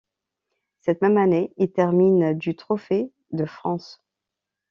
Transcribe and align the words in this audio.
Cette 0.79 1.03
même 1.03 1.17
année 1.19 1.53
il 1.57 1.71
termine 1.71 2.33
du 2.35 2.55
Trophée 2.55 3.11
de 3.33 3.45
France. 3.45 4.01